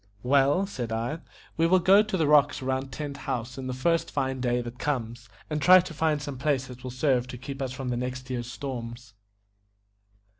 [0.23, 1.19] "Well," said I,
[1.57, 5.29] "we will go to the rocks round Tent House the first fine day that comes,
[5.47, 8.27] and try to find some place that will serve to keep us from the next
[8.27, 9.13] year's storms."